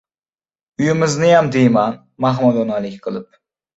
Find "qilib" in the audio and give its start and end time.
3.05-3.43